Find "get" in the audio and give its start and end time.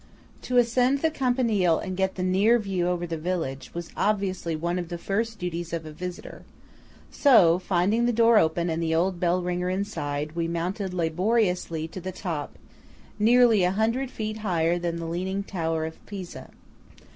1.95-2.15